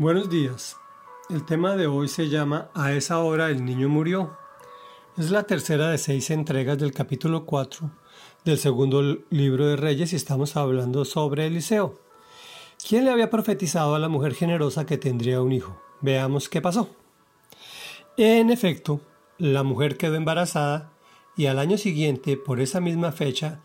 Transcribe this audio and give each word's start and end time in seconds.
Buenos 0.00 0.30
días. 0.30 0.78
El 1.28 1.44
tema 1.44 1.76
de 1.76 1.86
hoy 1.86 2.08
se 2.08 2.30
llama 2.30 2.70
A 2.72 2.94
esa 2.94 3.18
hora 3.18 3.50
el 3.50 3.66
niño 3.66 3.90
murió. 3.90 4.34
Es 5.18 5.30
la 5.30 5.42
tercera 5.42 5.90
de 5.90 5.98
seis 5.98 6.30
entregas 6.30 6.78
del 6.78 6.94
capítulo 6.94 7.44
4 7.44 7.90
del 8.46 8.56
segundo 8.56 9.18
libro 9.28 9.66
de 9.66 9.76
Reyes 9.76 10.14
y 10.14 10.16
estamos 10.16 10.56
hablando 10.56 11.04
sobre 11.04 11.46
Eliseo. 11.46 12.00
¿Quién 12.88 13.04
le 13.04 13.10
había 13.10 13.28
profetizado 13.28 13.94
a 13.94 13.98
la 13.98 14.08
mujer 14.08 14.32
generosa 14.32 14.86
que 14.86 14.96
tendría 14.96 15.42
un 15.42 15.52
hijo? 15.52 15.78
Veamos 16.00 16.48
qué 16.48 16.62
pasó. 16.62 16.88
En 18.16 18.48
efecto, 18.48 19.02
la 19.36 19.64
mujer 19.64 19.98
quedó 19.98 20.14
embarazada 20.14 20.94
y 21.36 21.44
al 21.44 21.58
año 21.58 21.76
siguiente, 21.76 22.38
por 22.38 22.62
esa 22.62 22.80
misma 22.80 23.12
fecha, 23.12 23.60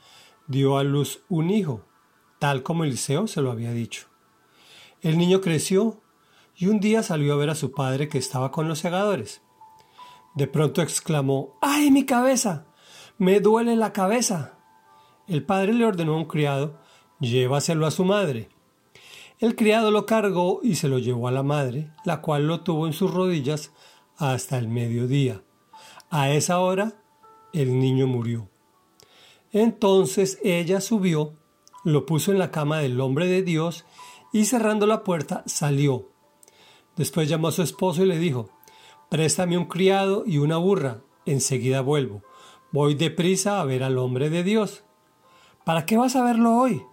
dio 0.47 0.77
a 0.77 0.83
luz 0.83 1.21
un 1.29 1.49
hijo, 1.49 1.85
tal 2.39 2.61
como 2.61 2.83
Eliseo 2.83 3.25
se 3.27 3.41
lo 3.41 3.51
había 3.51 3.71
dicho. 3.71 4.07
El 5.01 5.17
niño 5.17 5.39
creció 5.39 6.01
y 6.55 6.67
un 6.67 6.79
día 6.79 7.03
salió 7.03 7.33
a 7.33 7.37
ver 7.37 7.49
a 7.49 7.55
su 7.55 7.71
padre 7.71 8.07
que 8.07 8.17
estaba 8.17 8.51
con 8.51 8.67
los 8.67 8.79
segadores. 8.79 9.41
De 10.35 10.47
pronto 10.47 10.81
exclamó 10.81 11.57
¡Ay, 11.61 11.91
mi 11.91 12.05
cabeza! 12.05 12.67
¡Me 13.17 13.39
duele 13.39 13.75
la 13.75 13.93
cabeza! 13.93 14.59
El 15.27 15.43
padre 15.43 15.73
le 15.73 15.85
ordenó 15.85 16.13
a 16.13 16.17
un 16.17 16.25
criado 16.25 16.79
llévaselo 17.19 17.85
a 17.85 17.91
su 17.91 18.05
madre. 18.05 18.49
El 19.39 19.55
criado 19.55 19.91
lo 19.91 20.05
cargó 20.05 20.59
y 20.63 20.75
se 20.75 20.87
lo 20.87 20.99
llevó 20.99 21.27
a 21.27 21.31
la 21.31 21.43
madre, 21.43 21.91
la 22.05 22.21
cual 22.21 22.47
lo 22.47 22.61
tuvo 22.61 22.87
en 22.87 22.93
sus 22.93 23.13
rodillas 23.13 23.71
hasta 24.17 24.57
el 24.57 24.67
mediodía. 24.67 25.43
A 26.09 26.31
esa 26.31 26.59
hora 26.59 26.93
el 27.53 27.79
niño 27.79 28.07
murió. 28.07 28.49
Entonces 29.51 30.39
ella 30.43 30.81
subió, 30.81 31.33
lo 31.83 32.05
puso 32.05 32.31
en 32.31 32.39
la 32.39 32.51
cama 32.51 32.79
del 32.79 32.99
hombre 32.99 33.27
de 33.27 33.41
Dios 33.41 33.85
y 34.31 34.45
cerrando 34.45 34.85
la 34.85 35.03
puerta 35.03 35.43
salió. 35.45 36.14
Después 36.95 37.29
llamó 37.29 37.49
a 37.49 37.51
su 37.51 37.61
esposo 37.61 38.03
y 38.03 38.07
le 38.07 38.17
dijo, 38.17 38.49
Préstame 39.09 39.57
un 39.57 39.65
criado 39.65 40.23
y 40.25 40.37
una 40.37 40.57
burra, 40.57 41.01
enseguida 41.25 41.81
vuelvo. 41.81 42.23
Voy 42.71 42.95
deprisa 42.95 43.61
a 43.61 43.65
ver 43.65 43.83
al 43.83 43.97
hombre 43.97 44.29
de 44.29 44.43
Dios. 44.43 44.83
¿Para 45.63 45.85
qué 45.85 45.97
vas 45.97 46.15
a 46.15 46.23
verlo 46.23 46.55
hoy? 46.55 46.83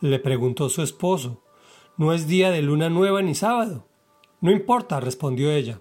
le 0.00 0.18
preguntó 0.18 0.68
su 0.68 0.82
esposo. 0.82 1.42
No 1.96 2.12
es 2.12 2.26
día 2.26 2.50
de 2.50 2.62
luna 2.62 2.88
nueva 2.90 3.22
ni 3.22 3.34
sábado. 3.34 3.86
No 4.40 4.50
importa, 4.50 4.98
respondió 4.98 5.52
ella. 5.52 5.80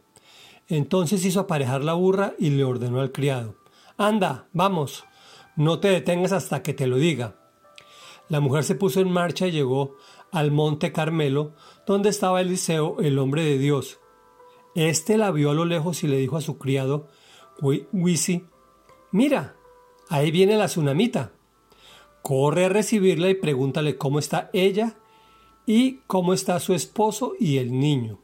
Entonces 0.68 1.25
hizo 1.25 1.40
aparejar 1.40 1.84
la 1.84 1.94
burra 1.94 2.34
y 2.38 2.52
le 2.52 2.64
ordenó 2.64 3.02
al 3.02 3.12
criado. 3.12 3.56
Anda, 3.98 4.48
vamos, 4.53 5.06
no 5.56 5.80
te 5.80 5.90
detengas 5.90 6.31
hasta 6.31 6.62
que 6.62 6.73
te 6.73 6.88
lo 6.88 6.98
diga. 6.98 7.36
La 8.30 8.40
mujer 8.40 8.64
se 8.64 8.75
puso 8.75 9.02
en 9.02 9.12
marcha 9.12 9.48
y 9.48 9.52
llegó 9.52 9.96
al 10.32 10.52
monte 10.52 10.92
Carmelo, 10.92 11.54
donde 11.86 12.10
estaba 12.10 12.42
Eliseo, 12.42 12.98
el 13.00 13.20
hombre 13.20 13.44
de 13.44 13.58
Dios. 13.58 14.00
Este 14.76 15.18
la 15.18 15.32
vio 15.32 15.52
a 15.52 15.54
lo 15.54 15.66
lejos 15.66 16.04
y 16.04 16.08
le 16.08 16.18
dijo 16.18 16.38
a 16.38 16.42
su 16.42 16.58
criado, 16.58 17.08
Wisi, 17.62 18.46
mira, 19.12 19.56
ahí 20.09 20.32
viene 20.32 20.56
la 20.56 20.68
tsunamita. 20.68 21.34
Corre 22.22 22.66
a 22.66 22.70
recibirla 22.70 23.30
y 23.30 23.36
pregúntale 23.36 23.98
cómo 23.98 24.20
está 24.20 24.50
ella 24.54 24.98
y 25.66 25.98
cómo 26.08 26.34
está 26.34 26.59
su 26.59 26.74
esposo 26.74 27.34
y 27.40 27.58
el 27.58 27.78
niño. 27.78 28.20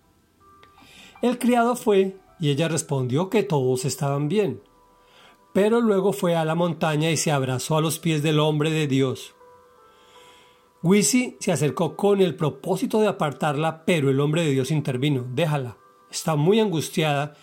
El 1.21 1.39
criado 1.39 1.75
fue 1.75 2.17
y 2.39 2.49
ella 2.49 2.67
respondió 2.67 3.29
que 3.29 3.43
todos 3.43 3.85
estaban 3.85 4.29
bien. 4.29 4.61
Pero 5.53 5.81
luego 5.81 6.13
fue 6.13 6.35
a 6.35 6.45
la 6.45 6.55
montaña 6.55 7.09
y 7.09 7.17
se 7.17 7.31
abrazó 7.31 7.77
a 7.77 7.81
los 7.81 7.99
pies 7.99 8.21
del 8.21 8.39
hombre 8.39 8.69
de 8.69 8.87
Dios. 8.87 9.33
Wisi 10.83 11.37
se 11.39 11.51
acercó 11.51 11.95
con 11.95 12.21
el 12.21 12.35
propósito 12.35 12.99
de 12.99 13.07
apartarla, 13.07 13.83
pero 13.85 14.09
el 14.09 14.19
hombre 14.19 14.43
de 14.43 14.51
Dios 14.51 14.71
intervino. 14.71 15.25
Déjala. 15.29 15.77
Está 16.09 16.35
muy 16.35 16.59
angustiada 16.59 17.35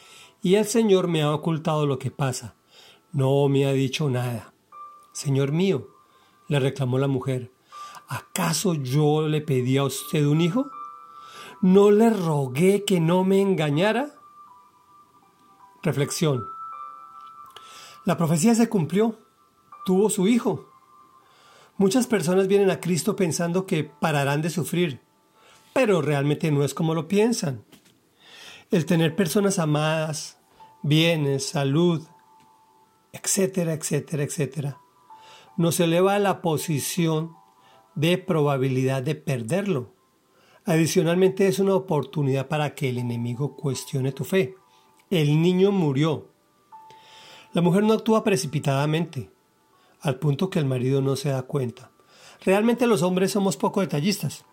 y 0.43 0.55
el 0.55 0.65
Señor 0.65 1.09
me 1.09 1.23
ha 1.23 1.35
ocultado 1.35 1.87
lo 1.87 1.99
que 1.99 2.11
pasa. 2.11 2.55
No 3.13 3.49
me 3.49 3.67
ha 3.67 3.73
dicho 3.73 4.09
nada. 4.09 4.55
Señor 5.13 5.53
mío, 5.53 5.89
le 6.49 6.61
reclamó 6.61 6.99
la 6.99 7.07
mujer, 7.07 7.53
¿acaso 8.09 8.75
yo 8.75 9.29
le 9.29 9.41
pedí 9.41 9.77
a 9.77 9.85
usted 9.85 10.27
un 10.27 10.41
hijo? 10.41 10.71
¿No 11.63 11.91
le 11.91 12.11
rogué 12.11 12.85
que 12.85 13.01
no 13.01 13.25
me 13.25 13.41
engañara? 13.41 14.15
Reflexión. 15.83 16.45
La 18.05 18.17
profecía 18.17 18.55
se 18.55 18.69
cumplió. 18.69 19.17
Tuvo 19.85 20.11
su 20.11 20.29
hijo. 20.29 20.74
Muchas 21.77 22.07
personas 22.07 22.47
vienen 22.47 22.71
a 22.71 22.79
Cristo 22.79 23.17
pensando 23.17 23.67
que 23.67 23.83
pararán 23.83 24.43
de 24.43 24.51
sufrir, 24.51 25.01
pero 25.73 26.01
realmente 26.03 26.53
no 26.53 26.63
es 26.63 26.73
como 26.73 26.95
lo 26.95 27.09
piensan. 27.09 27.65
El 28.71 28.87
tener 28.87 29.17
personas 29.17 29.59
amadas, 29.59 30.39
bienes, 30.83 31.47
salud, 31.47 32.07
etcétera, 33.13 33.73
etcétera, 33.73 34.23
etcétera, 34.23 34.79
nos 35.57 35.81
eleva 35.81 36.15
a 36.15 36.21
la 36.21 36.43
posición 36.43 37.33
de 37.97 38.19
probabilidad 38.19 39.03
de 39.03 39.17
perderlo. 39.17 39.95
Adicionalmente 40.65 41.49
es 41.49 41.59
una 41.59 41.75
oportunidad 41.75 42.47
para 42.47 42.77
que 42.77 42.89
el 42.89 42.99
enemigo 42.99 43.57
cuestione 43.57 44.13
tu 44.13 44.23
fe. 44.23 44.55
El 45.11 45.43
niño 45.43 45.73
murió. 45.73 46.31
La 47.53 47.63
mujer 47.63 47.83
no 47.83 47.95
actúa 47.95 48.23
precipitadamente 48.23 49.34
al 50.05 50.17
punto 50.17 50.51
que 50.51 50.59
el 50.59 50.67
marido 50.67 51.01
no 51.01 51.17
se 51.17 51.31
da 51.31 51.43
cuenta. 51.43 51.91
Realmente 52.45 52.87
los 52.87 53.03
hombres 53.03 53.33
somos 53.33 53.57
poco 53.57 53.81
detallistas. 53.81 54.45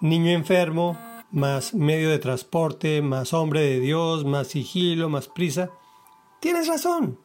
Niño 0.00 0.32
enfermo, 0.32 0.98
más 1.30 1.74
medio 1.74 2.10
de 2.10 2.18
transporte, 2.18 3.00
más 3.00 3.32
hombre 3.32 3.60
de 3.60 3.78
Dios, 3.78 4.24
más 4.24 4.48
sigilo, 4.48 5.08
más 5.08 5.28
prisa. 5.28 5.70
Tienes 6.40 6.66
razón. 6.66 7.20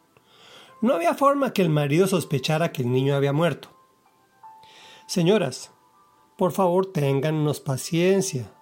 No 0.80 0.94
había 0.94 1.14
forma 1.14 1.52
que 1.52 1.62
el 1.62 1.70
marido 1.70 2.06
sospechara 2.06 2.70
que 2.70 2.82
el 2.82 2.92
niño 2.92 3.16
había 3.16 3.32
muerto. 3.32 3.68
Señoras, 5.06 5.72
por 6.38 6.52
favor 6.52 6.86
téngannos 6.86 7.58
paciencia. 7.58 8.52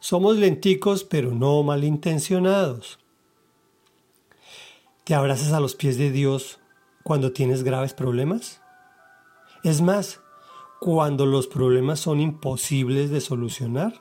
Somos 0.00 0.36
lenticos 0.36 1.04
pero 1.04 1.30
no 1.30 1.62
malintencionados. 1.62 2.98
¿Te 5.04 5.14
abrazas 5.14 5.52
a 5.52 5.60
los 5.60 5.76
pies 5.76 5.96
de 5.98 6.10
Dios 6.10 6.57
cuando 7.08 7.32
tienes 7.32 7.64
graves 7.64 7.94
problemas? 7.94 8.60
Es 9.64 9.80
más, 9.80 10.20
cuando 10.78 11.24
los 11.24 11.46
problemas 11.46 12.00
son 12.00 12.20
imposibles 12.20 13.08
de 13.08 13.22
solucionar. 13.22 13.94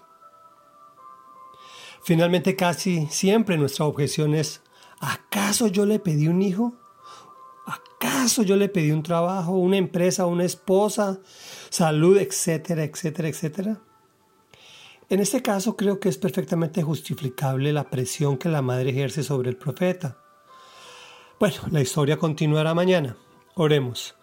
Finalmente, 2.03 2.57
casi 2.57 3.07
siempre 3.07 3.57
nuestra 3.57 3.85
objeción 3.85 4.35
es, 4.35 4.62
¿acaso 5.00 5.68
yo 5.68 5.85
le 5.85 6.00
pedí 6.00 6.28
un 6.28 6.41
hijo? 6.41 6.73
¿Acaso 7.66 8.44
yo 8.44 8.57
le 8.57 8.68
pedí 8.68 8.91
un 8.91 9.03
trabajo, 9.03 9.53
una 9.53 9.78
empresa, 9.78 10.25
una 10.25 10.44
esposa, 10.44 11.19
salud, 11.69 12.18
etcétera, 12.18 12.84
etcétera, 12.84 13.29
etcétera? 13.29 13.81
En 15.07 15.22
este 15.22 15.41
caso 15.41 15.78
creo 15.78 16.01
que 16.01 16.09
es 16.09 16.18
perfectamente 16.18 16.84
justificable 16.84 17.72
la 17.72 17.89
presión 17.89 18.38
que 18.38 18.50
la 18.50 18.62
madre 18.62 18.89
ejerce 18.89 19.24
sobre 19.24 19.50
el 19.50 19.56
profeta. 19.56 20.27
Bueno, 21.40 21.58
la 21.70 21.81
historia 21.81 22.18
continuará 22.18 22.74
mañana. 22.74 23.16
Oremos. 23.53 24.16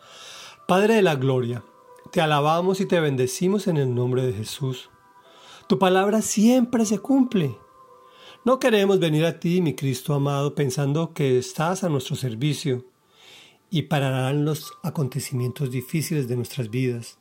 Padre 0.66 0.94
de 0.94 1.02
la 1.02 1.14
Gloria, 1.14 1.62
te 2.10 2.20
alabamos 2.20 2.80
y 2.80 2.86
te 2.86 2.98
bendecimos 2.98 3.68
en 3.68 3.76
el 3.76 3.94
nombre 3.94 4.26
de 4.26 4.32
Jesús. 4.32 4.90
Tu 5.68 5.78
palabra 5.78 6.22
siempre 6.22 6.84
se 6.84 6.98
cumple. 6.98 7.56
No 8.44 8.58
queremos 8.58 8.98
venir 8.98 9.24
a 9.26 9.38
ti, 9.38 9.60
mi 9.60 9.76
Cristo 9.76 10.12
amado, 10.12 10.56
pensando 10.56 11.14
que 11.14 11.38
estás 11.38 11.84
a 11.84 11.88
nuestro 11.88 12.16
servicio 12.16 12.84
y 13.70 13.82
pararán 13.82 14.44
los 14.44 14.72
acontecimientos 14.82 15.70
difíciles 15.70 16.26
de 16.26 16.34
nuestras 16.34 16.68
vidas. 16.68 17.18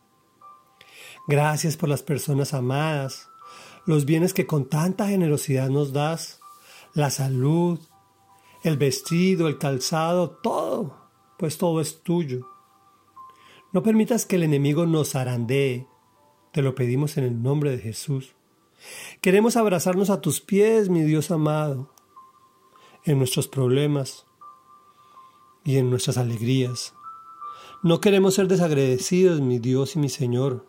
Gracias 1.28 1.78
por 1.78 1.88
las 1.88 2.01
personas 2.01 2.56
amadas, 2.56 3.30
los 3.86 4.06
bienes 4.06 4.34
que 4.34 4.48
con 4.48 4.68
tanta 4.68 5.07
generosidad 5.07 5.69
nos 5.69 5.94
das, 5.94 6.40
la 6.95 7.12
salud, 7.12 7.80
el 8.63 8.77
vestido, 8.77 9.48
el 9.48 9.57
calzado, 9.57 10.31
todo, 10.42 10.95
pues 11.38 11.57
todo 11.57 11.81
es 11.81 12.01
tuyo. 12.01 12.48
No 13.71 13.83
permitas 13.83 14.25
que 14.25 14.38
el 14.38 14.44
enemigo 14.44 14.86
nos 14.86 15.15
arandee. 15.15 15.88
Te 16.51 16.62
lo 16.62 16.75
pedimos 16.75 17.18
en 17.18 17.25
el 17.25 17.42
nombre 17.42 17.71
de 17.71 17.80
Jesús. 17.80 18.36
Queremos 19.21 19.57
abrazarnos 19.57 20.10
a 20.10 20.21
tus 20.21 20.42
pies, 20.42 20.89
mi 20.89 21.01
Dios 21.01 21.31
amado, 21.31 21.92
en 23.04 23.18
nuestros 23.18 23.48
problemas 23.48 24.25
y 25.63 25.77
en 25.77 25.89
nuestras 25.89 26.18
alegrías. 26.18 26.94
No 27.81 28.00
queremos 28.00 28.36
ser 28.36 28.48
desagradecidos, 28.48 29.42
mi 29.42 29.59
Dios 29.59 29.95
y 29.95 30.00
mi 30.00 30.09
Señor, 30.09 30.68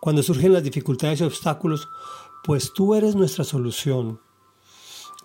cuando 0.00 0.22
surgen 0.22 0.52
las 0.52 0.62
dificultades 0.62 1.20
y 1.20 1.24
obstáculos, 1.24 1.88
pues 2.44 2.72
tú 2.72 2.94
eres 2.94 3.16
nuestra 3.16 3.44
solución. 3.44 4.20